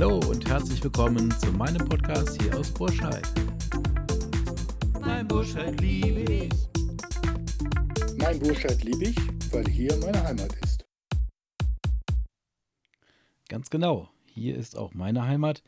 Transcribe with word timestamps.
Hallo 0.00 0.18
und 0.30 0.48
herzlich 0.48 0.82
willkommen 0.82 1.30
zu 1.32 1.52
meinem 1.52 1.86
Podcast 1.86 2.40
hier 2.40 2.58
aus 2.58 2.72
Burscheid. 2.72 3.22
Mein 4.98 5.28
Burscheid 5.28 5.78
liebe 5.78 6.20
ich. 6.20 6.50
Mein 8.16 8.38
Burscheid 8.38 8.82
liebe 8.82 9.10
ich, 9.10 9.16
weil 9.52 9.68
hier 9.68 9.94
meine 9.98 10.22
Heimat 10.24 10.54
ist. 10.62 10.86
Ganz 13.50 13.68
genau, 13.68 14.08
hier 14.24 14.56
ist 14.56 14.74
auch 14.74 14.94
meine 14.94 15.24
Heimat. 15.26 15.62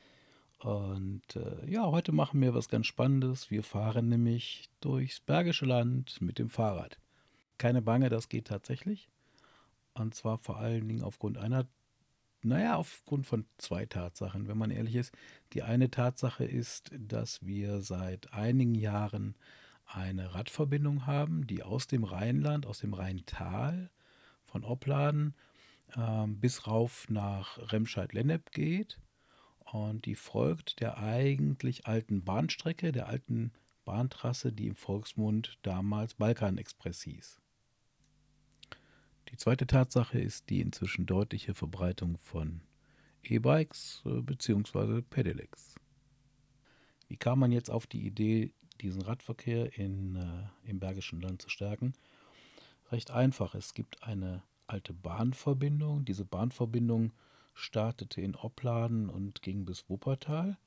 Und 0.60 1.36
äh, 1.36 1.70
ja, 1.70 1.84
heute 1.90 2.12
machen 2.12 2.40
wir 2.40 2.54
was 2.54 2.70
ganz 2.70 2.86
Spannendes. 2.86 3.50
Wir 3.50 3.62
fahren 3.62 4.08
nämlich 4.08 4.70
durchs 4.80 5.20
Bergische 5.20 5.66
Land 5.66 6.22
mit 6.22 6.38
dem 6.38 6.48
Fahrrad. 6.48 6.96
Keine 7.58 7.82
Bange, 7.82 8.08
das 8.08 8.30
geht 8.30 8.46
tatsächlich. 8.46 9.10
Und 9.92 10.14
zwar 10.14 10.38
vor 10.38 10.56
allen 10.56 10.88
Dingen 10.88 11.02
aufgrund 11.02 11.36
einer, 11.36 11.66
naja, 12.44 12.76
aufgrund 12.76 13.26
von 13.26 13.46
zwei 13.58 13.86
Tatsachen, 13.86 14.48
wenn 14.48 14.58
man 14.58 14.70
ehrlich 14.70 14.96
ist. 14.96 15.14
Die 15.52 15.62
eine 15.62 15.90
Tatsache 15.90 16.44
ist, 16.44 16.90
dass 16.98 17.44
wir 17.44 17.80
seit 17.80 18.32
einigen 18.32 18.74
Jahren 18.74 19.36
eine 19.86 20.34
Radverbindung 20.34 21.06
haben, 21.06 21.46
die 21.46 21.62
aus 21.62 21.86
dem 21.86 22.04
Rheinland, 22.04 22.66
aus 22.66 22.78
dem 22.78 22.94
Rheintal 22.94 23.90
von 24.44 24.64
Opladen 24.64 25.34
äh, 25.94 26.26
bis 26.26 26.66
rauf 26.66 27.06
nach 27.08 27.58
Remscheid-Lennep 27.72 28.52
geht 28.52 28.98
und 29.72 30.06
die 30.06 30.14
folgt 30.14 30.80
der 30.80 30.98
eigentlich 30.98 31.86
alten 31.86 32.24
Bahnstrecke, 32.24 32.92
der 32.92 33.08
alten 33.08 33.52
Bahntrasse, 33.84 34.52
die 34.52 34.68
im 34.68 34.76
Volksmund 34.76 35.58
damals 35.62 36.14
Balkanexpress 36.14 37.02
hieß. 37.02 37.41
Die 39.32 39.38
zweite 39.38 39.66
Tatsache 39.66 40.20
ist 40.20 40.50
die 40.50 40.60
inzwischen 40.60 41.06
deutliche 41.06 41.54
Verbreitung 41.54 42.18
von 42.18 42.60
E-Bikes 43.22 44.02
äh, 44.04 44.20
bzw. 44.20 45.00
Pedelecs. 45.00 45.74
Wie 47.08 47.16
kam 47.16 47.38
man 47.38 47.50
jetzt 47.50 47.70
auf 47.70 47.86
die 47.86 48.06
Idee, 48.06 48.52
diesen 48.82 49.00
Radverkehr 49.00 49.78
in, 49.78 50.16
äh, 50.16 50.68
im 50.68 50.80
Bergischen 50.80 51.22
Land 51.22 51.40
zu 51.40 51.48
stärken? 51.48 51.94
Recht 52.90 53.10
einfach. 53.10 53.54
Es 53.54 53.72
gibt 53.72 54.02
eine 54.02 54.42
alte 54.66 54.92
Bahnverbindung. 54.92 56.04
Diese 56.04 56.26
Bahnverbindung 56.26 57.12
startete 57.54 58.20
in 58.20 58.36
Opladen 58.36 59.08
und 59.08 59.40
ging 59.40 59.64
bis 59.64 59.88
Wuppertal. 59.88 60.58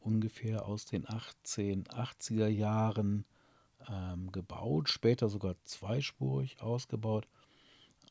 Ungefähr 0.00 0.66
aus 0.66 0.84
den 0.84 1.06
1880er 1.06 2.48
Jahren 2.48 3.24
ähm, 3.90 4.30
gebaut, 4.30 4.90
später 4.90 5.30
sogar 5.30 5.54
zweispurig 5.64 6.60
ausgebaut. 6.60 7.26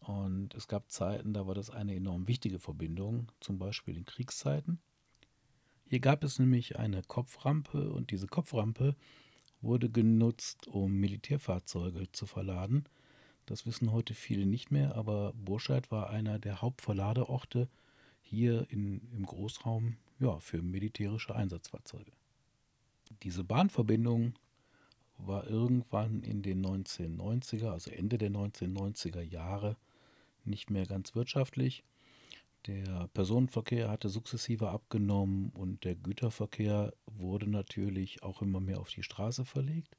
Und 0.06 0.54
es 0.56 0.68
gab 0.68 0.90
Zeiten, 0.90 1.34
da 1.34 1.48
war 1.48 1.56
das 1.56 1.70
eine 1.70 1.96
enorm 1.96 2.28
wichtige 2.28 2.60
Verbindung, 2.60 3.32
zum 3.40 3.58
Beispiel 3.58 3.98
in 3.98 4.06
Kriegszeiten. 4.06 4.80
Hier 5.86 6.00
gab 6.00 6.24
es 6.24 6.40
nämlich 6.40 6.78
eine 6.78 7.02
Kopframpe 7.04 7.92
und 7.92 8.12
diese 8.12 8.28
Kopframpe 8.28 8.96
wurde 9.62 9.90
genutzt, 9.90 10.68
um 10.68 10.94
Militärfahrzeuge 10.94 12.12
zu 12.12 12.26
verladen. 12.26 12.84
Das 13.46 13.66
wissen 13.66 13.92
heute 13.94 14.14
viele 14.14 14.46
nicht 14.46 14.72
mehr, 14.72 14.96
aber 14.96 15.34
Burscheid 15.34 15.90
war 15.90 16.10
einer 16.10 16.38
der 16.40 16.62
Hauptverladeorte 16.62 17.70
hier 18.22 18.70
in, 18.70 19.10
im 19.14 19.26
Großraum 19.26 19.96
ja, 20.20 20.40
für 20.40 20.62
militärische 20.62 21.34
Einsatzfahrzeuge. 21.34 22.12
Diese 23.24 23.46
Bahnverbindung 23.46 24.34
war 25.18 25.48
irgendwann 25.48 26.22
in 26.22 26.42
den 26.42 26.66
1990er, 26.66 27.72
also 27.72 27.90
Ende 27.92 28.18
der 28.18 28.32
1990er 28.32 29.22
Jahre, 29.22 29.78
nicht 30.48 30.70
mehr 30.70 30.86
ganz 30.86 31.16
wirtschaftlich. 31.16 31.84
Der 32.66 33.08
Personenverkehr 33.14 33.90
hatte 33.90 34.10
sukzessive 34.10 34.70
abgenommen 34.70 35.52
und 35.52 35.84
der 35.84 35.96
Güterverkehr 35.96 36.94
wurde 37.06 37.50
natürlich 37.50 38.24
auch 38.24 38.42
immer 38.42 38.60
mehr 38.60 38.80
auf 38.80 38.90
die 38.90 39.04
Straße 39.04 39.46
verlegt. 39.46 39.96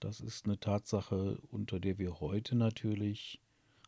Das 0.00 0.20
ist 0.20 0.46
eine 0.46 0.58
Tatsache, 0.58 1.38
unter 1.50 1.80
der 1.80 1.98
wir 1.98 2.20
heute 2.20 2.56
natürlich 2.56 3.40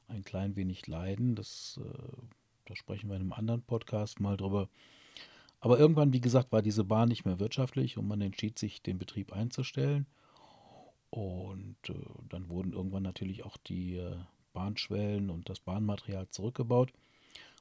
ein 0.08 0.24
klein 0.24 0.56
wenig 0.56 0.86
leiden. 0.86 1.34
Das 1.34 1.80
äh, 1.82 2.26
da 2.66 2.74
sprechen 2.74 3.08
wir 3.08 3.14
in 3.14 3.22
einem 3.22 3.32
anderen 3.32 3.62
Podcast 3.62 4.20
mal 4.20 4.36
drüber. 4.36 4.68
Aber 5.60 5.78
irgendwann, 5.78 6.12
wie 6.12 6.20
gesagt, 6.20 6.52
war 6.52 6.62
diese 6.62 6.84
Bahn 6.84 7.08
nicht 7.08 7.24
mehr 7.24 7.38
wirtschaftlich 7.38 7.96
und 7.96 8.06
man 8.06 8.20
entschied 8.20 8.58
sich, 8.58 8.82
den 8.82 8.98
Betrieb 8.98 9.32
einzustellen. 9.32 10.06
Und 11.10 11.76
äh, 11.88 11.94
dann 12.28 12.48
wurden 12.48 12.72
irgendwann 12.72 13.04
natürlich 13.04 13.44
auch 13.44 13.56
die 13.56 13.96
äh, 13.96 14.16
Bahnschwellen 14.56 15.28
und 15.28 15.50
das 15.50 15.60
Bahnmaterial 15.60 16.30
zurückgebaut. 16.30 16.90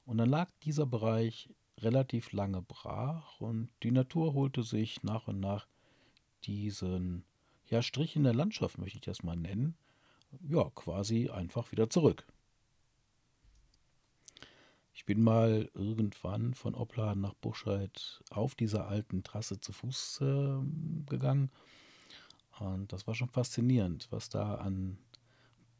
Und 0.05 0.17
dann 0.17 0.29
lag 0.29 0.49
dieser 0.63 0.85
Bereich 0.85 1.49
relativ 1.79 2.31
lange 2.31 2.61
brach 2.61 3.41
und 3.41 3.69
die 3.83 3.91
Natur 3.91 4.33
holte 4.33 4.63
sich 4.63 5.03
nach 5.03 5.27
und 5.27 5.41
nach 5.41 5.67
diesen 6.45 7.25
ja, 7.67 7.81
Strich 7.81 8.15
in 8.15 8.23
der 8.23 8.33
Landschaft, 8.33 8.77
möchte 8.77 8.97
ich 8.97 9.03
das 9.03 9.23
mal 9.23 9.35
nennen, 9.35 9.75
ja, 10.47 10.69
quasi 10.73 11.29
einfach 11.29 11.73
wieder 11.73 11.89
zurück. 11.89 12.25
Ich 14.93 15.03
bin 15.03 15.21
mal 15.21 15.69
irgendwann 15.73 16.53
von 16.53 16.75
Opladen 16.75 17.21
nach 17.21 17.33
Buscheid 17.33 18.23
auf 18.29 18.55
dieser 18.55 18.87
alten 18.87 19.23
Trasse 19.23 19.59
zu 19.59 19.73
Fuß 19.73 20.21
äh, 20.21 21.09
gegangen. 21.09 21.51
Und 22.59 22.93
das 22.93 23.05
war 23.05 23.15
schon 23.15 23.27
faszinierend, 23.27 24.07
was 24.11 24.29
da 24.29 24.55
an 24.55 24.97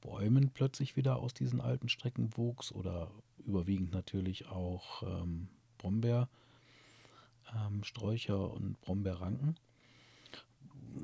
Bäumen 0.05 0.51
plötzlich 0.51 0.95
wieder 0.95 1.17
aus 1.17 1.33
diesen 1.33 1.59
alten 1.59 1.89
Strecken 1.89 2.37
wuchs 2.37 2.71
oder 2.71 3.09
überwiegend 3.39 3.91
natürlich 3.91 4.47
auch 4.47 5.01
ähm, 5.01 5.47
Brombeersträucher 5.79 8.35
ähm, 8.35 8.51
und 8.51 8.79
Brombeerranken. 8.81 9.55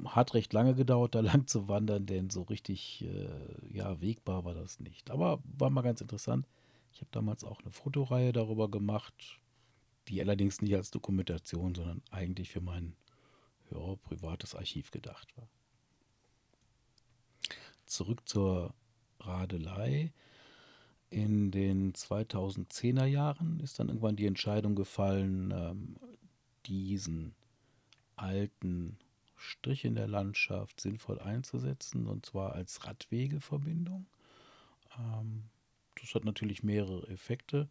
Hat 0.06 0.36
recht 0.36 0.54
lange 0.54 0.76
gedauert, 0.76 1.16
da 1.16 1.22
lang 1.22 1.48
zu 1.48 1.68
wandern, 1.68 2.06
denn 2.06 2.30
so 2.30 2.44
richtig 2.44 3.04
äh, 3.04 3.76
ja, 3.76 4.00
wegbar 4.02 4.46
war 4.46 4.54
das 4.54 4.80
nicht. 4.80 5.10
Aber 5.10 5.42
war 5.58 5.72
mal 5.72 5.82
ganz 5.82 6.02
interessant. 6.02 6.46
Ich 6.94 7.02
habe 7.02 7.10
damals 7.12 7.44
auch 7.44 7.62
eine 7.62 7.72
Fotoreihe 7.72 8.34
darüber 8.34 8.70
gemacht, 8.70 9.40
die 10.10 10.22
allerdings 10.22 10.62
nicht 10.62 10.76
als 10.76 10.92
Dokumentation, 10.92 11.74
sondern 11.74 12.04
eigentlich 12.12 12.52
für 12.52 12.62
mein 12.62 12.96
ja, 13.72 13.96
privates 14.04 14.54
Archiv 14.54 14.92
gedacht 14.92 15.36
war. 15.38 15.48
Zurück 17.88 18.30
zur 18.30 18.76
Radelei. 19.26 20.12
In 21.10 21.52
den 21.52 21.94
2010er 21.94 23.06
Jahren 23.06 23.60
ist 23.60 23.80
dann 23.80 23.90
irgendwann 23.90 24.16
die 24.16 24.28
Entscheidung 24.28 24.76
gefallen, 24.76 25.52
ähm, 25.52 25.96
diesen 26.66 27.36
alten 28.16 28.98
Strich 29.36 29.86
in 29.86 29.96
der 29.96 30.08
Landschaft 30.08 30.80
sinnvoll 30.80 31.20
einzusetzen, 31.20 32.08
und 32.08 32.26
zwar 32.26 32.54
als 32.54 32.86
Radwegeverbindung. 32.86 34.06
Ähm, 34.98 35.44
das 36.00 36.16
hat 36.16 36.26
natürlich 36.26 36.64
mehrere 36.64 37.08
Effekte. 37.08 37.68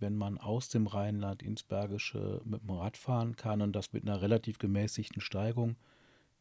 Wenn 0.00 0.16
man 0.16 0.38
aus 0.38 0.68
dem 0.68 0.86
Rheinland 0.86 1.42
ins 1.42 1.62
Bergische 1.64 2.40
mit 2.44 2.62
dem 2.62 2.70
Rad 2.70 2.96
fahren 2.96 3.36
kann 3.36 3.62
und 3.62 3.72
das 3.72 3.92
mit 3.92 4.04
einer 4.04 4.22
relativ 4.22 4.58
gemäßigten 4.58 5.20
Steigung, 5.20 5.76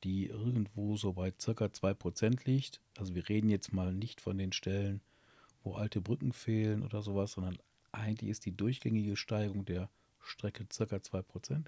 die 0.03 0.27
irgendwo 0.27 0.95
so 0.97 1.13
bei 1.13 1.33
circa 1.39 1.65
2% 1.65 2.45
liegt. 2.45 2.81
Also 2.97 3.15
wir 3.15 3.27
reden 3.29 3.49
jetzt 3.49 3.73
mal 3.73 3.93
nicht 3.93 4.21
von 4.21 4.37
den 4.37 4.51
Stellen, 4.51 5.01
wo 5.63 5.75
alte 5.75 6.01
Brücken 6.01 6.33
fehlen 6.33 6.83
oder 6.83 7.01
sowas, 7.01 7.33
sondern 7.33 7.57
eigentlich 7.91 8.29
ist 8.29 8.45
die 8.45 8.55
durchgängige 8.55 9.15
Steigung 9.15 9.65
der 9.65 9.89
Strecke 10.21 10.67
circa 10.71 10.97
2%. 10.97 11.65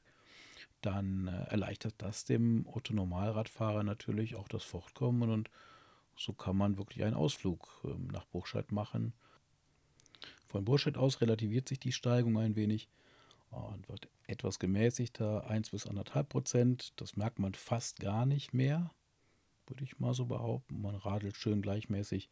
Dann 0.82 1.28
äh, 1.28 1.44
erleichtert 1.50 1.96
das 1.98 2.26
dem 2.26 2.66
Otto-Normalradfahrer 2.68 3.84
natürlich 3.84 4.36
auch 4.36 4.48
das 4.48 4.64
Fortkommen 4.64 5.30
und 5.30 5.50
so 6.16 6.34
kann 6.34 6.58
man 6.58 6.78
wirklich 6.78 7.04
einen 7.04 7.16
Ausflug 7.16 7.68
äh, 7.84 8.12
nach 8.12 8.26
Burscheid 8.26 8.72
machen 8.72 9.14
von 10.50 10.66
Burscheid 10.66 10.98
aus 10.98 11.22
relativiert 11.22 11.70
sich 11.70 11.80
die 11.80 11.92
Steigung 11.92 12.38
ein 12.40 12.56
wenig 12.56 12.90
und 13.50 13.90
wird 13.90 14.10
etwas 14.28 14.60
gemäßigter, 14.60 15.50
1 15.50 15.72
bis 15.72 15.88
1,5 15.88 16.24
Prozent. 16.24 16.94
Das 16.98 17.18
merkt 17.18 17.40
man 17.40 17.54
fast 17.54 18.00
gar 18.00 18.26
nicht 18.26 18.54
mehr, 18.54 18.92
würde 19.68 19.84
ich 19.84 20.00
mal 20.00 20.14
so 20.14 20.26
behaupten. 20.26 20.82
Man 20.82 20.96
radelt 20.96 21.36
schön 21.36 21.62
gleichmäßig 21.62 22.30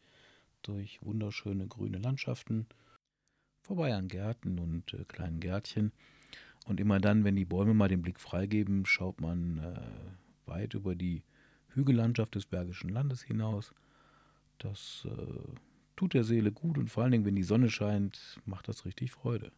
durch 0.62 1.00
wunderschöne 1.02 1.66
grüne 1.66 1.98
Landschaften, 1.98 2.66
vorbei 3.62 3.94
an 3.94 4.08
Gärten 4.08 4.58
und 4.58 4.94
äh, 4.94 5.04
kleinen 5.04 5.40
Gärtchen. 5.40 5.92
Und 6.66 6.80
immer 6.80 7.00
dann, 7.00 7.24
wenn 7.24 7.36
die 7.36 7.44
Bäume 7.44 7.74
mal 7.74 7.88
den 7.88 8.02
Blick 8.02 8.20
freigeben, 8.20 8.84
schaut 8.84 9.20
man 9.20 9.58
äh, 9.58 10.48
weit 10.48 10.74
über 10.74 10.94
die 10.94 11.22
Hügellandschaft 11.74 12.34
des 12.34 12.46
Bergischen 12.46 12.90
Landes 12.90 13.22
hinaus. 13.22 13.72
Das 14.58 15.06
äh, 15.08 15.52
tut 15.96 16.14
der 16.14 16.24
Seele 16.24 16.52
gut 16.52 16.78
und 16.78 16.88
vor 16.88 17.02
allen 17.02 17.12
Dingen, 17.12 17.24
wenn 17.24 17.36
die 17.36 17.42
Sonne 17.42 17.70
scheint, 17.70 18.40
macht 18.44 18.68
das 18.68 18.84
richtig 18.84 19.12
Freude. 19.12 19.52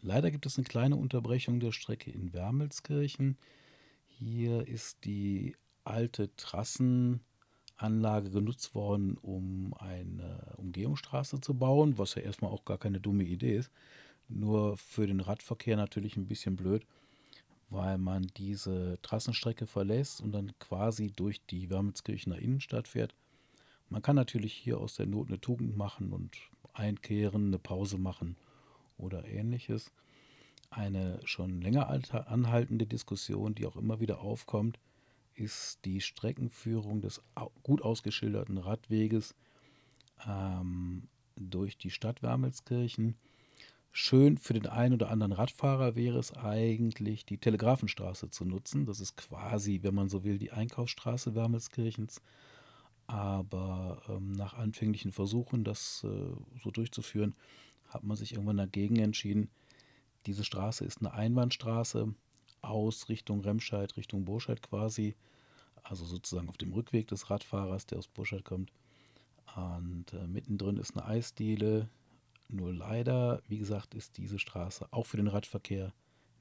Leider 0.00 0.30
gibt 0.30 0.46
es 0.46 0.56
eine 0.56 0.64
kleine 0.64 0.96
Unterbrechung 0.96 1.58
der 1.58 1.72
Strecke 1.72 2.10
in 2.10 2.32
Wermelskirchen. 2.32 3.36
Hier 4.06 4.66
ist 4.66 5.04
die 5.04 5.56
alte 5.82 6.34
Trassenanlage 6.36 8.30
genutzt 8.30 8.76
worden, 8.76 9.16
um 9.16 9.74
eine 9.74 10.54
Umgehungsstraße 10.56 11.40
zu 11.40 11.54
bauen, 11.54 11.98
was 11.98 12.14
ja 12.14 12.22
erstmal 12.22 12.52
auch 12.52 12.64
gar 12.64 12.78
keine 12.78 13.00
dumme 13.00 13.24
Idee 13.24 13.56
ist. 13.56 13.72
Nur 14.28 14.76
für 14.76 15.06
den 15.06 15.20
Radverkehr 15.20 15.76
natürlich 15.76 16.16
ein 16.16 16.26
bisschen 16.26 16.54
blöd, 16.54 16.86
weil 17.68 17.98
man 17.98 18.28
diese 18.36 18.98
Trassenstrecke 19.02 19.66
verlässt 19.66 20.20
und 20.20 20.30
dann 20.30 20.56
quasi 20.60 21.10
durch 21.10 21.44
die 21.46 21.70
Wermelskirchener 21.70 22.38
Innenstadt 22.38 22.86
fährt. 22.86 23.14
Man 23.88 24.02
kann 24.02 24.16
natürlich 24.16 24.52
hier 24.52 24.78
aus 24.78 24.94
der 24.94 25.06
Not 25.06 25.28
eine 25.28 25.40
Tugend 25.40 25.76
machen 25.76 26.12
und 26.12 26.36
einkehren, 26.72 27.48
eine 27.48 27.58
Pause 27.58 27.98
machen 27.98 28.36
oder 28.98 29.24
ähnliches. 29.24 29.90
Eine 30.70 31.20
schon 31.24 31.62
länger 31.62 31.88
anhaltende 31.88 32.86
Diskussion, 32.86 33.54
die 33.54 33.66
auch 33.66 33.76
immer 33.76 34.00
wieder 34.00 34.20
aufkommt, 34.20 34.78
ist 35.34 35.84
die 35.84 36.00
Streckenführung 36.00 37.00
des 37.00 37.22
gut 37.62 37.80
ausgeschilderten 37.80 38.58
Radweges 38.58 39.34
ähm, 40.26 41.08
durch 41.36 41.78
die 41.78 41.90
Stadt 41.90 42.22
Wermelskirchen. 42.22 43.16
Schön 43.92 44.36
für 44.36 44.52
den 44.52 44.66
einen 44.66 44.94
oder 44.94 45.10
anderen 45.10 45.32
Radfahrer 45.32 45.96
wäre 45.96 46.18
es 46.18 46.32
eigentlich, 46.32 47.24
die 47.24 47.38
Telegrafenstraße 47.38 48.30
zu 48.30 48.44
nutzen. 48.44 48.84
Das 48.84 49.00
ist 49.00 49.16
quasi, 49.16 49.80
wenn 49.82 49.94
man 49.94 50.08
so 50.08 50.24
will, 50.24 50.38
die 50.38 50.52
Einkaufsstraße 50.52 51.34
Wermelskirchens. 51.34 52.20
Aber 53.06 54.02
ähm, 54.08 54.32
nach 54.32 54.52
anfänglichen 54.54 55.12
Versuchen, 55.12 55.64
das 55.64 56.04
äh, 56.04 56.08
so 56.62 56.70
durchzuführen, 56.70 57.34
hat 57.88 58.04
man 58.04 58.16
sich 58.16 58.32
irgendwann 58.32 58.56
dagegen 58.58 58.96
entschieden. 58.96 59.50
Diese 60.26 60.44
Straße 60.44 60.84
ist 60.84 61.00
eine 61.00 61.12
Einbahnstraße 61.12 62.14
aus 62.60 63.08
Richtung 63.08 63.40
Remscheid, 63.40 63.96
Richtung 63.96 64.24
Burscheid 64.24 64.62
quasi. 64.62 65.16
Also 65.82 66.04
sozusagen 66.04 66.48
auf 66.48 66.58
dem 66.58 66.72
Rückweg 66.72 67.08
des 67.08 67.30
Radfahrers, 67.30 67.86
der 67.86 67.98
aus 67.98 68.08
Burscheid 68.08 68.44
kommt. 68.44 68.72
Und 69.56 70.12
äh, 70.12 70.26
mittendrin 70.26 70.76
ist 70.76 70.96
eine 70.96 71.06
Eisdiele. 71.06 71.88
Nur 72.48 72.72
leider, 72.72 73.42
wie 73.48 73.58
gesagt, 73.58 73.94
ist 73.94 74.16
diese 74.16 74.38
Straße 74.38 74.88
auch 74.90 75.06
für 75.06 75.16
den 75.16 75.28
Radverkehr 75.28 75.92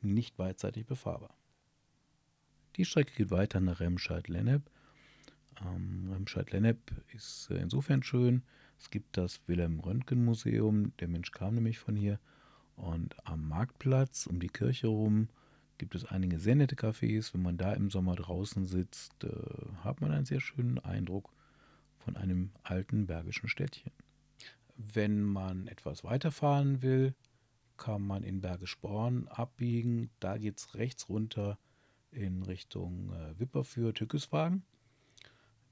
nicht 0.02 0.38
beidseitig 0.38 0.86
befahrbar. 0.86 1.36
Die 2.76 2.86
Strecke 2.86 3.14
geht 3.16 3.32
weiter 3.32 3.60
nach 3.60 3.80
Remscheid-Lennep. 3.80 4.70
Ähm, 5.66 6.10
Remscheid-Lennep 6.12 6.92
ist 7.14 7.50
äh, 7.50 7.58
insofern 7.58 8.04
schön. 8.04 8.44
Es 8.80 8.90
gibt 8.90 9.18
das 9.18 9.42
Wilhelm-Röntgen-Museum. 9.48 10.94
Der 11.00 11.08
Mensch 11.08 11.32
kam 11.32 11.56
nämlich 11.56 11.80
von 11.80 11.96
hier. 11.96 12.20
Und 12.76 13.16
am 13.28 13.48
Marktplatz 13.48 14.28
um 14.28 14.40
die 14.40 14.50
Kirche 14.50 14.88
rum 14.88 15.30
gibt 15.78 15.96
es 15.96 16.06
einige 16.06 16.40
sehr 16.40 16.56
nette 16.56 16.76
Cafés. 16.76 17.34
Wenn 17.34 17.42
man 17.42 17.58
da 17.58 17.74
im 17.74 17.90
Sommer 17.90 18.16
draußen 18.16 18.66
sitzt, 18.66 19.24
äh, 19.24 19.30
hat 19.84 20.02
man 20.02 20.12
einen 20.12 20.26
sehr 20.26 20.42
schönen 20.42 20.80
Eindruck 20.80 21.32
von 21.98 22.16
einem 22.16 22.52
alten 22.64 23.08
bergischen 23.08 23.50
Städtchen. 23.50 23.92
Wenn 24.76 25.22
man 25.24 25.68
etwas 25.68 26.04
weiterfahren 26.04 26.82
will, 26.82 27.16
kann 27.78 28.02
man 28.02 28.24
in 28.24 28.42
Bergisch 28.42 28.78
Born 28.80 29.28
abbiegen. 29.28 30.10
Da 30.20 30.38
geht 30.38 30.58
es 30.60 30.76
rechts 30.76 31.10
runter 31.10 31.58
in 32.12 32.44
Richtung 32.44 33.12
äh, 33.14 33.40
Wipperfürth, 33.40 34.00
Hückeswagen. 34.00 34.64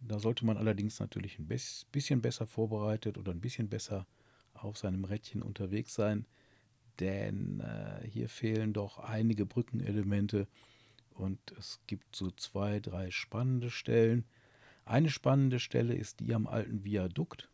Da 0.08 0.20
sollte 0.20 0.46
man 0.46 0.58
allerdings 0.58 1.00
natürlich 1.00 1.40
ein 1.40 1.48
bisschen 1.48 2.22
besser 2.22 2.46
vorbereitet 2.46 3.18
oder 3.18 3.32
ein 3.32 3.42
bisschen 3.42 3.70
besser 3.70 4.06
auf 4.54 4.78
seinem 4.78 5.04
Rädchen 5.04 5.42
unterwegs 5.42 5.96
sein, 5.96 6.26
denn 7.00 7.60
äh, 7.60 8.08
hier 8.08 8.30
fehlen 8.30 8.72
doch 8.72 9.00
einige 9.00 9.46
Brückenelemente 9.46 10.48
und 11.16 11.40
es 11.58 11.80
gibt 11.88 12.16
so 12.16 12.32
zwei, 12.32 12.80
drei 12.80 13.10
spannende 13.10 13.70
Stellen. 13.70 14.26
Eine 14.86 15.10
spannende 15.10 15.60
Stelle 15.60 15.96
ist 15.96 16.20
die 16.20 16.34
am 16.34 16.48
alten 16.48 16.84
Viadukt. 16.84 17.50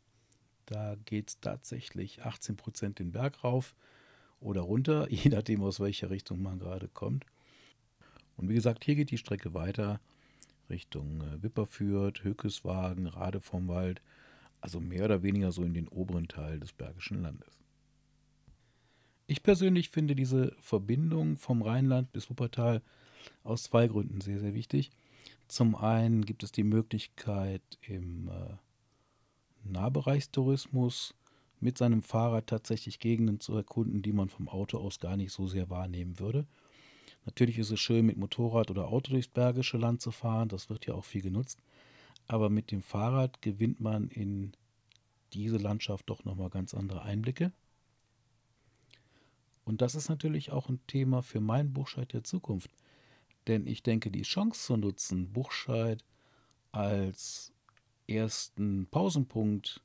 Da 0.66 0.96
geht 1.06 1.30
es 1.30 1.40
tatsächlich 1.40 2.24
18 2.24 2.58
Prozent 2.58 3.00
den 3.00 3.12
Berg 3.12 3.44
rauf 3.44 3.76
oder 4.40 4.62
runter, 4.62 5.08
je 5.10 5.30
nachdem 5.30 5.64
aus 5.64 5.80
welcher 5.80 6.10
Richtung 6.10 6.42
man 6.42 6.60
gerade 6.60 6.90
kommt. 6.90 7.26
Und 8.36 8.50
wie 8.50 8.56
gesagt, 8.56 8.84
hier 8.84 8.96
geht 8.96 9.12
die 9.12 9.18
Strecke 9.18 9.54
weiter 9.54 10.02
Richtung 10.72 11.22
äh, 11.22 11.44
Wipperfürth, 11.44 12.24
Hökeswagen, 12.24 13.06
Rade 13.06 13.42
vom 13.42 13.68
Wald, 13.68 14.02
also 14.60 14.80
mehr 14.80 15.06
oder 15.06 15.22
weniger 15.22 15.52
so 15.52 15.64
in 15.64 15.76
den 15.76 15.88
oberen 15.88 16.28
Teil 16.28 16.60
des 16.60 16.74
Bergischen 16.74 17.22
Landes. 17.22 17.60
Ich 19.28 19.44
persönlich 19.44 19.90
finde 19.90 20.16
diese 20.16 20.56
Verbindung 20.60 21.38
vom 21.38 21.62
Rheinland 21.62 22.12
bis 22.12 22.30
Wuppertal 22.30 22.82
aus 23.44 23.64
zwei 23.64 23.88
Gründen 23.88 24.20
sehr, 24.20 24.40
sehr 24.40 24.54
wichtig. 24.54 24.92
Zum 25.48 25.76
einen 25.76 26.26
gibt 26.26 26.44
es 26.44 26.52
die 26.52 26.64
Möglichkeit, 26.64 27.62
im 27.82 28.30
äh, 28.30 28.56
Nahbereichstourismus 29.64 31.14
mit 31.60 31.78
seinem 31.78 32.02
Fahrrad 32.02 32.48
tatsächlich 32.48 33.00
Gegenden 33.00 33.40
zu 33.40 33.56
erkunden, 33.56 34.02
die 34.02 34.14
man 34.14 34.30
vom 34.30 34.50
Auto 34.50 34.80
aus 34.80 35.00
gar 35.00 35.16
nicht 35.16 35.32
so 35.32 35.48
sehr 35.48 35.70
wahrnehmen 35.70 36.20
würde. 36.20 36.48
Natürlich 37.26 37.60
ist 37.60 37.72
es 37.72 37.80
schön, 37.80 38.06
mit 38.06 38.18
Motorrad 38.18 38.72
oder 38.72 38.88
Auto 38.88 39.12
durchs 39.12 39.28
Bergische 39.28 39.78
Land 39.78 40.02
zu 40.02 40.12
fahren, 40.12 40.50
das 40.50 40.70
wird 40.70 40.86
ja 40.86 40.96
auch 40.96 41.06
viel 41.06 41.22
genutzt. 41.22 41.60
Aber 42.28 42.50
mit 42.50 42.72
dem 42.72 42.82
Fahrrad 42.82 43.42
gewinnt 43.42 43.80
man 43.80 44.08
in 44.10 44.54
diese 45.34 45.58
Landschaft 45.58 46.10
doch 46.10 46.24
nochmal 46.24 46.50
ganz 46.50 46.74
andere 46.74 47.04
Einblicke. 47.04 47.52
Und 49.64 49.82
das 49.82 49.96
ist 49.96 50.10
natürlich 50.10 50.52
auch 50.52 50.70
ein 50.70 50.80
Thema 50.88 51.22
für 51.22 51.40
meinen 51.40 51.74
Buchscheid 51.74 52.12
der 52.14 52.24
Zukunft. 52.24 52.72
Denn 53.48 53.68
ich 53.68 53.84
denke, 53.84 54.12
die 54.12 54.24
Chance 54.24 54.66
zu 54.66 54.78
nutzen, 54.78 55.32
Buchscheid 55.32 56.04
als 56.72 57.54
ersten 58.08 58.88
Pausenpunkt 58.88 59.82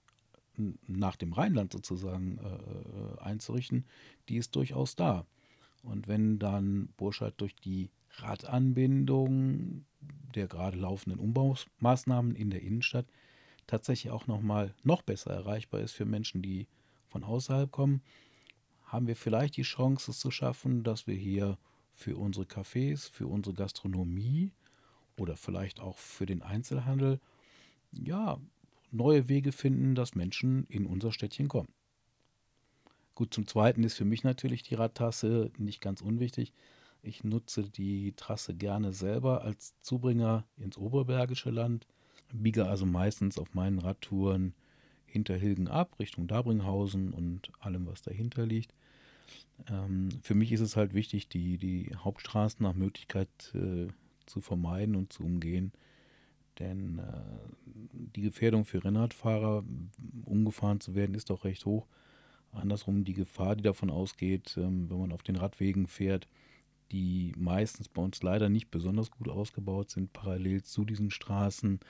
nach 0.86 1.16
dem 1.16 1.32
Rheinland 1.32 1.72
sozusagen 1.72 2.38
äh, 2.38 2.46
äh 2.46 3.20
einzurichten, 3.20 3.84
die 4.28 4.36
ist 4.36 4.56
durchaus 4.56 4.96
da. 4.96 5.26
Und 5.86 6.08
wenn 6.08 6.38
dann 6.38 6.88
Burscheid 6.96 7.34
durch 7.36 7.54
die 7.54 7.90
Radanbindung 8.18 9.84
der 10.34 10.48
gerade 10.48 10.76
laufenden 10.76 11.20
Umbaumaßnahmen 11.20 12.34
in 12.34 12.50
der 12.50 12.62
Innenstadt 12.62 13.06
tatsächlich 13.66 14.12
auch 14.12 14.26
nochmal 14.26 14.74
noch 14.82 15.02
besser 15.02 15.32
erreichbar 15.32 15.80
ist 15.80 15.92
für 15.92 16.04
Menschen, 16.04 16.42
die 16.42 16.66
von 17.08 17.24
außerhalb 17.24 17.70
kommen, 17.70 18.02
haben 18.84 19.06
wir 19.06 19.16
vielleicht 19.16 19.56
die 19.56 19.62
Chance, 19.62 20.10
es 20.10 20.18
zu 20.18 20.30
schaffen, 20.30 20.84
dass 20.84 21.06
wir 21.06 21.14
hier 21.14 21.58
für 21.94 22.16
unsere 22.16 22.44
Cafés, 22.44 23.10
für 23.10 23.26
unsere 23.26 23.54
Gastronomie 23.54 24.52
oder 25.16 25.36
vielleicht 25.36 25.80
auch 25.80 25.96
für 25.96 26.26
den 26.26 26.42
Einzelhandel 26.42 27.20
ja 27.92 28.38
neue 28.90 29.28
Wege 29.28 29.52
finden, 29.52 29.94
dass 29.94 30.14
Menschen 30.14 30.66
in 30.66 30.86
unser 30.86 31.12
Städtchen 31.12 31.48
kommen. 31.48 31.72
Gut, 33.16 33.32
zum 33.32 33.46
Zweiten 33.46 33.82
ist 33.82 33.94
für 33.94 34.04
mich 34.04 34.24
natürlich 34.24 34.62
die 34.62 34.74
Radtasse 34.74 35.50
nicht 35.56 35.80
ganz 35.80 36.02
unwichtig. 36.02 36.52
Ich 37.02 37.24
nutze 37.24 37.62
die 37.62 38.12
Trasse 38.14 38.54
gerne 38.54 38.92
selber 38.92 39.42
als 39.42 39.74
Zubringer 39.80 40.44
ins 40.58 40.76
Oberbergische 40.76 41.48
Land, 41.48 41.86
biege 42.30 42.66
also 42.66 42.84
meistens 42.84 43.38
auf 43.38 43.54
meinen 43.54 43.78
Radtouren 43.78 44.52
hinter 45.06 45.34
Hilgen 45.34 45.66
ab, 45.66 45.98
Richtung 45.98 46.26
Dabringhausen 46.26 47.14
und 47.14 47.50
allem, 47.58 47.86
was 47.86 48.02
dahinter 48.02 48.44
liegt. 48.44 48.74
Ähm, 49.70 50.10
für 50.20 50.34
mich 50.34 50.52
ist 50.52 50.60
es 50.60 50.76
halt 50.76 50.92
wichtig, 50.92 51.26
die, 51.30 51.56
die 51.56 51.96
Hauptstraßen 51.96 52.62
nach 52.62 52.74
Möglichkeit 52.74 53.30
äh, 53.54 53.86
zu 54.26 54.42
vermeiden 54.42 54.94
und 54.94 55.14
zu 55.14 55.24
umgehen. 55.24 55.72
Denn 56.58 56.98
äh, 56.98 57.22
die 58.14 58.20
Gefährdung 58.20 58.66
für 58.66 58.84
Rennradfahrer, 58.84 59.64
umgefahren 60.26 60.80
zu 60.80 60.94
werden, 60.94 61.14
ist 61.14 61.30
doch 61.30 61.44
recht 61.44 61.64
hoch. 61.64 61.86
Andersrum 62.56 63.04
die 63.04 63.14
Gefahr, 63.14 63.56
die 63.56 63.62
davon 63.62 63.90
ausgeht, 63.90 64.56
ähm, 64.56 64.90
wenn 64.90 64.98
man 64.98 65.12
auf 65.12 65.22
den 65.22 65.36
Radwegen 65.36 65.86
fährt, 65.86 66.28
die 66.92 67.32
meistens 67.36 67.88
bei 67.88 68.02
uns 68.02 68.22
leider 68.22 68.48
nicht 68.48 68.70
besonders 68.70 69.10
gut 69.10 69.28
ausgebaut 69.28 69.90
sind, 69.90 70.12
parallel 70.12 70.62
zu 70.62 70.84
diesen 70.84 71.10
Straßen. 71.10 71.80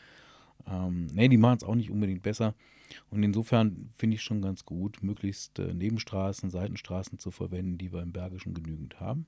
Ähm, 0.67 1.07
ne, 1.07 1.29
die 1.29 1.37
machen 1.37 1.59
es 1.59 1.65
auch 1.65 1.75
nicht 1.75 1.91
unbedingt 1.91 2.23
besser. 2.23 2.55
Und 3.11 3.23
insofern 3.23 3.91
finde 3.97 4.17
ich 4.17 4.23
schon 4.23 4.43
ganz 4.43 4.65
gut, 4.65 5.03
möglichst 5.03 5.59
äh, 5.59 5.75
Nebenstraßen, 5.75 6.51
Seitenstraßen 6.51 7.19
zu 7.19 7.31
verwenden, 7.31 7.79
die 7.79 7.93
wir 7.93 8.03
im 8.03 8.13
Bergischen 8.13 8.55
genügend 8.55 9.01
haben. 9.01 9.27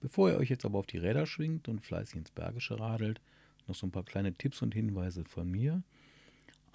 Bevor 0.00 0.30
ihr 0.30 0.38
euch 0.38 0.50
jetzt 0.50 0.64
aber 0.64 0.78
auf 0.78 0.86
die 0.86 0.98
Räder 0.98 1.26
schwingt 1.26 1.68
und 1.68 1.80
fleißig 1.80 2.16
ins 2.16 2.30
Bergische 2.30 2.78
radelt, 2.78 3.20
noch 3.66 3.74
so 3.74 3.86
ein 3.86 3.92
paar 3.92 4.04
kleine 4.04 4.34
Tipps 4.34 4.62
und 4.62 4.74
Hinweise 4.74 5.24
von 5.24 5.50
mir. 5.50 5.82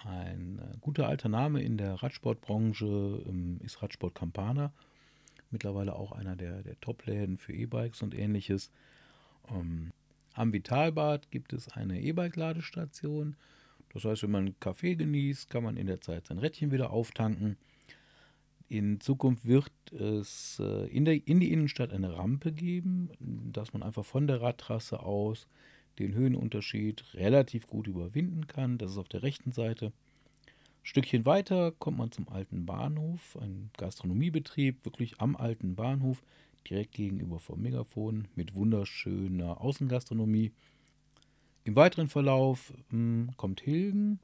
Ein 0.04 0.58
äh, 0.58 0.76
guter 0.80 1.08
alter 1.08 1.28
Name 1.28 1.62
in 1.62 1.76
der 1.76 1.94
Radsportbranche 1.94 3.22
ähm, 3.26 3.60
ist 3.62 3.82
Radsport 3.82 4.14
Campana. 4.14 4.72
Mittlerweile 5.50 5.94
auch 5.94 6.12
einer 6.12 6.34
der, 6.34 6.62
der 6.62 6.80
Top-Läden 6.80 7.38
für 7.38 7.52
E-Bikes 7.52 8.02
und 8.02 8.14
ähnliches. 8.14 8.70
Ähm, 9.50 9.92
am 10.34 10.52
Vitalbad 10.52 11.30
gibt 11.30 11.52
es 11.52 11.68
eine 11.68 12.00
E-Bike-Ladestation. 12.00 13.36
Das 13.92 14.04
heißt, 14.04 14.22
wenn 14.22 14.30
man 14.30 14.46
einen 14.46 14.60
Kaffee 14.60 14.96
genießt, 14.96 15.50
kann 15.50 15.64
man 15.64 15.76
in 15.76 15.86
der 15.86 16.00
Zeit 16.00 16.26
sein 16.26 16.38
Rädchen 16.38 16.72
wieder 16.72 16.90
auftanken. 16.90 17.56
In 18.68 19.00
Zukunft 19.00 19.46
wird 19.46 19.70
es 19.92 20.58
äh, 20.58 20.86
in, 20.86 21.04
der, 21.04 21.26
in 21.26 21.40
die 21.40 21.52
Innenstadt 21.52 21.92
eine 21.92 22.16
Rampe 22.16 22.52
geben, 22.52 23.10
dass 23.20 23.74
man 23.74 23.82
einfach 23.82 24.04
von 24.04 24.26
der 24.26 24.40
Radtrasse 24.40 25.00
aus 25.00 25.46
den 25.98 26.14
Höhenunterschied 26.14 27.04
relativ 27.14 27.66
gut 27.66 27.86
überwinden 27.86 28.46
kann. 28.46 28.78
Das 28.78 28.92
ist 28.92 28.98
auf 28.98 29.08
der 29.08 29.22
rechten 29.22 29.52
Seite. 29.52 29.92
Stückchen 30.82 31.24
weiter 31.26 31.72
kommt 31.72 31.98
man 31.98 32.10
zum 32.10 32.28
alten 32.28 32.66
Bahnhof, 32.66 33.38
ein 33.40 33.70
Gastronomiebetrieb, 33.76 34.84
wirklich 34.84 35.20
am 35.20 35.36
alten 35.36 35.76
Bahnhof, 35.76 36.22
direkt 36.68 36.92
gegenüber 36.92 37.38
vom 37.38 37.60
Megafon 37.62 38.28
mit 38.34 38.54
wunderschöner 38.54 39.60
Außengastronomie. 39.60 40.52
Im 41.64 41.76
weiteren 41.76 42.08
Verlauf 42.08 42.72
mh, 42.90 43.26
hm, 43.28 43.30
kommt 43.36 43.60
Hilgen. 43.60 44.18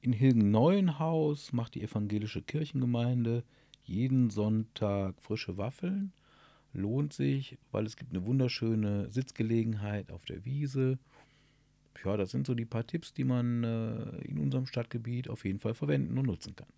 In 0.00 0.12
Hilgen-Neuenhaus 0.12 1.52
macht 1.52 1.74
die 1.74 1.82
evangelische 1.82 2.42
Kirchengemeinde 2.42 3.44
jeden 3.84 4.30
Sonntag 4.30 5.20
frische 5.20 5.56
Waffeln. 5.58 6.12
Lohnt 6.74 7.12
sich, 7.12 7.56
weil 7.70 7.86
es 7.86 7.96
gibt 7.96 8.12
eine 8.12 8.26
wunderschöne 8.26 9.10
Sitzgelegenheit 9.10 10.10
auf 10.10 10.24
der 10.24 10.44
Wiese. 10.44 10.98
Ja, 12.04 12.16
das 12.16 12.30
sind 12.30 12.46
so 12.46 12.54
die 12.54 12.64
paar 12.64 12.86
Tipps, 12.86 13.14
die 13.14 13.24
man 13.24 13.64
äh, 13.64 14.18
in 14.26 14.38
unserem 14.38 14.66
Stadtgebiet 14.66 15.28
auf 15.30 15.44
jeden 15.44 15.60
Fall 15.60 15.74
verwenden 15.74 16.18
und 16.18 16.26
nutzen 16.26 16.56
kann. 16.56 16.68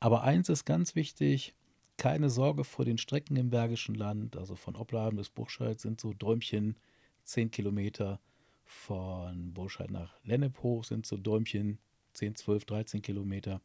Aber 0.00 0.24
eins 0.24 0.48
ist 0.48 0.64
ganz 0.64 0.96
wichtig, 0.96 1.54
keine 1.96 2.30
Sorge 2.30 2.64
vor 2.64 2.84
den 2.84 2.98
Strecken 2.98 3.36
im 3.36 3.50
Bergischen 3.50 3.94
Land. 3.94 4.36
Also 4.36 4.56
von 4.56 4.74
Opladen 4.74 5.16
bis 5.16 5.30
Burscheid 5.30 5.78
sind 5.78 6.00
so 6.00 6.12
Däumchen 6.14 6.76
10 7.24 7.50
Kilometer. 7.50 8.20
Von 8.64 9.52
Burscheid 9.52 9.90
nach 9.90 10.18
Lennep 10.24 10.62
hoch 10.62 10.84
sind 10.84 11.06
so 11.06 11.16
Däumchen 11.16 11.78
10, 12.14 12.36
12, 12.36 12.64
13 12.64 13.02
Kilometer. 13.02 13.60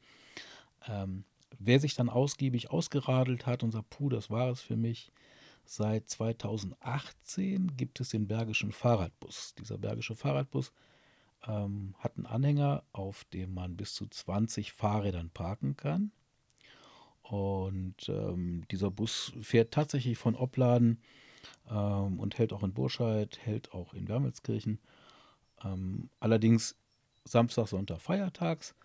Ähm, 0.88 1.24
wer 1.58 1.80
sich 1.80 1.96
dann 1.96 2.10
ausgiebig 2.10 2.70
ausgeradelt 2.72 3.46
hat 3.46 3.64
und 3.64 3.72
sagt, 3.72 3.90
puh, 3.90 4.10
das 4.10 4.30
war 4.30 4.52
es 4.52 4.62
für 4.62 4.76
mich, 4.76 5.12
seit 5.70 6.10
2018 6.10 7.76
gibt 7.78 8.00
es 8.00 8.10
den 8.10 8.28
Bergischen 8.28 8.72
Fahrradbus. 8.72 9.56
Dieser 9.56 9.78
Bergische 9.78 10.16
Fahrradbus 10.16 10.72
ähm, 11.48 11.96
hat 12.00 12.16
einen 12.18 12.26
Anhänger, 12.26 12.84
auf 12.92 13.26
dem 13.26 13.54
man 13.54 13.76
bis 13.76 13.94
zu 13.94 14.08
20 14.08 14.72
Fahrrädern 14.74 15.30
parken 15.30 15.76
kann. 15.76 16.12
Und 17.22 18.08
ähm, 18.08 18.64
dieser 18.72 18.90
Bus 18.90 19.34
fährt 19.42 19.74
tatsächlich 19.74 20.18
von 20.18 20.36
Opladen 20.36 21.02
ähm, 21.70 22.20
und 22.20 22.38
hält 22.38 22.54
auch 22.54 22.64
in 22.64 22.74
Burscheid, 22.74 23.38
hält 23.44 23.74
auch 23.74 23.94
in 23.94 24.08
Wermelskirchen. 24.08 24.80
Ähm, 25.64 26.10
allerdings 26.20 26.76
Samstag, 27.26 27.68
Sonntag, 27.68 28.00
Feiertags. 28.00 28.76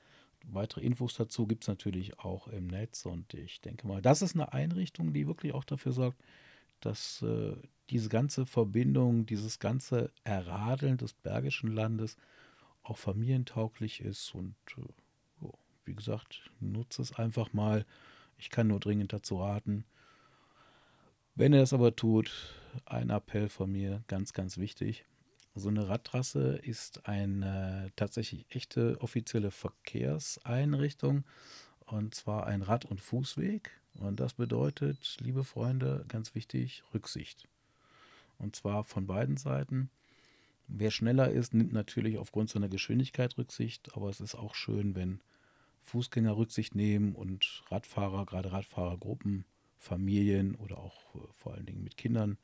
Weitere 0.45 0.81
Infos 0.81 1.15
dazu 1.15 1.47
gibt 1.47 1.63
es 1.63 1.69
natürlich 1.69 2.19
auch 2.19 2.49
im 2.49 2.67
Netz 2.67 3.07
und 3.07 3.33
ich 3.35 3.61
denke 3.61 3.87
mal, 3.87 4.03
das 4.03 4.23
ist 4.23 4.35
eine 4.35 4.53
Einrichtung, 4.53 5.13
die 5.13 5.29
wirklich 5.29 5.55
auch 5.55 5.63
dafür 5.63 5.93
sorgt, 5.93 6.21
dass 6.87 7.23
äh, 7.23 7.57
diese 7.91 8.09
ganze 8.09 8.47
Verbindung, 8.47 9.27
dieses 9.27 9.59
ganze 9.59 10.11
Erradeln 10.25 10.97
des 10.97 11.13
Bergischen 11.13 11.73
Landes 11.73 12.17
auch 12.83 12.99
familientauglich 12.99 14.01
ist 14.01 14.35
und 14.35 14.55
äh, 14.77 14.83
wie 15.85 15.95
gesagt, 15.95 16.51
nutze 16.61 17.03
es 17.03 17.13
einfach 17.13 17.53
mal. 17.53 17.85
Ich 18.39 18.51
kann 18.51 18.69
nur 18.69 18.81
dringend 18.81 19.13
dazu 19.13 19.41
raten. 19.41 19.85
Wenn 21.35 21.53
ihr 21.53 21.63
es 21.63 21.73
aber 21.73 21.97
tut, 21.97 22.31
ein 22.85 23.11
Appell 23.11 23.49
von 23.49 23.73
mir, 23.73 24.03
ganz, 24.07 24.33
ganz 24.33 24.59
wichtig. 24.59 25.07
So 25.55 25.69
eine 25.69 25.89
Radtrasse 25.89 26.57
ist 26.57 27.07
eine 27.07 27.91
tatsächlich 27.97 28.47
echte 28.49 29.01
offizielle 29.01 29.51
Verkehrseinrichtung 29.51 31.25
und 31.87 32.15
zwar 32.15 32.47
ein 32.47 32.63
Rad- 32.63 32.87
und 32.87 33.01
Fußweg. 33.01 33.71
Und 33.95 34.21
das 34.21 34.35
bedeutet, 34.35 35.17
liebe 35.21 35.45
Freunde, 35.45 36.05
ganz 36.09 36.35
wichtig, 36.35 36.83
Rücksicht. 36.95 37.49
Und 38.39 38.57
zwar 38.57 38.85
von 38.85 39.07
beiden 39.07 39.37
Seiten. 39.37 39.91
Wer 40.67 40.91
schneller 40.91 41.31
ist, 41.31 41.55
nimmt 41.55 41.73
natürlich 41.73 42.19
aufgrund 42.19 42.49
seiner 42.49 42.69
Geschwindigkeit 42.69 43.37
Rücksicht, 43.37 43.95
aber 43.95 44.09
es 44.09 44.21
ist 44.21 44.35
auch 44.35 44.55
schön, 44.55 44.95
wenn 44.95 45.21
Fußgänger 45.83 46.37
Rücksicht 46.37 46.75
nehmen 46.75 47.15
und 47.15 47.65
Radfahrer, 47.69 48.25
gerade 48.25 48.53
Radfahrergruppen, 48.53 49.45
Familien 49.79 50.55
oder 50.55 50.79
auch 50.79 51.15
äh, 51.15 51.19
vor 51.33 51.55
allen 51.55 51.67
Dingen 51.67 51.83
mit 51.83 51.97
Kindern 51.97 52.39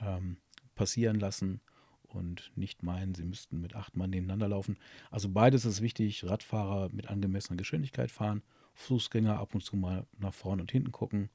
ähm, 0.00 0.36
passieren 0.74 1.18
lassen 1.18 1.60
und 2.04 2.52
nicht 2.56 2.82
meinen, 2.82 3.14
sie 3.14 3.24
müssten 3.24 3.60
mit 3.60 3.74
acht 3.74 3.96
Mann 3.96 4.10
nebeneinander 4.10 4.48
laufen. 4.48 4.76
Also 5.10 5.28
beides 5.28 5.64
ist 5.64 5.80
wichtig. 5.80 6.24
Radfahrer 6.24 6.90
mit 6.92 7.08
angemessener 7.08 7.56
Geschwindigkeit 7.56 8.10
fahren, 8.10 8.42
Fußgänger 8.78 9.38
ab 9.38 9.54
und 9.54 9.62
zu 9.62 9.76
mal 9.76 10.06
nach 10.18 10.32
vorne 10.32 10.62
und 10.62 10.70
hinten 10.70 10.92
gucken. 10.92 11.30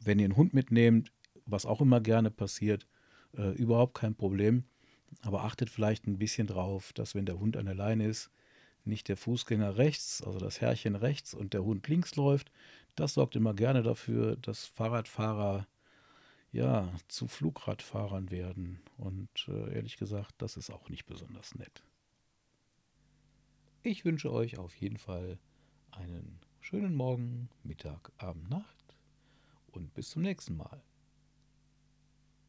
Wenn 0.00 0.18
ihr 0.18 0.24
einen 0.24 0.36
Hund 0.36 0.54
mitnehmt, 0.54 1.12
was 1.44 1.66
auch 1.66 1.80
immer 1.82 2.00
gerne 2.00 2.30
passiert, 2.30 2.86
äh, 3.36 3.50
überhaupt 3.52 3.94
kein 3.94 4.14
Problem. 4.14 4.64
Aber 5.20 5.44
achtet 5.44 5.68
vielleicht 5.68 6.06
ein 6.06 6.18
bisschen 6.18 6.46
drauf, 6.46 6.94
dass 6.94 7.14
wenn 7.14 7.26
der 7.26 7.38
Hund 7.38 7.56
an 7.58 7.66
der 7.66 7.74
Leine 7.74 8.06
ist, 8.06 8.30
nicht 8.84 9.08
der 9.08 9.18
Fußgänger 9.18 9.76
rechts, 9.76 10.22
also 10.22 10.38
das 10.38 10.60
Herrchen 10.60 10.96
rechts 10.96 11.34
und 11.34 11.52
der 11.52 11.64
Hund 11.64 11.86
links 11.86 12.16
läuft. 12.16 12.50
Das 12.96 13.14
sorgt 13.14 13.36
immer 13.36 13.52
gerne 13.52 13.82
dafür, 13.82 14.36
dass 14.36 14.64
Fahrradfahrer 14.64 15.68
ja 16.50 16.90
zu 17.08 17.28
Flugradfahrern 17.28 18.30
werden. 18.30 18.80
Und 18.96 19.28
äh, 19.48 19.74
ehrlich 19.74 19.98
gesagt, 19.98 20.34
das 20.38 20.56
ist 20.56 20.70
auch 20.70 20.88
nicht 20.88 21.04
besonders 21.04 21.54
nett. 21.54 21.84
Ich 23.82 24.06
wünsche 24.06 24.32
euch 24.32 24.58
auf 24.58 24.74
jeden 24.76 24.96
Fall 24.96 25.38
einen 25.92 26.40
schönen 26.60 26.94
Morgen, 26.94 27.48
Mittag, 27.62 28.12
Abend, 28.18 28.50
Nacht 28.50 28.96
und 29.72 29.94
bis 29.94 30.10
zum 30.10 30.22
nächsten 30.22 30.56
Mal. 30.56 30.82